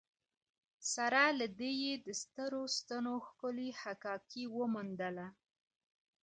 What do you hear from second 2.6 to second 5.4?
ستنو ښکلې حکاکي وموندله.